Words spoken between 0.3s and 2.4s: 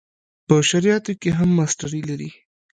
په شرعیاتو کې هم ماسټري لري.